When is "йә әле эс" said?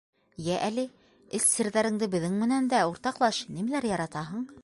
0.43-1.45